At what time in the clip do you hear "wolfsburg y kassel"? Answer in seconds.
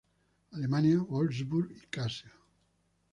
1.03-2.31